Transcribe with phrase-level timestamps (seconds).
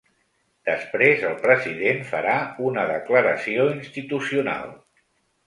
[0.69, 2.33] Després el president farà
[2.71, 4.75] una declaració institucional.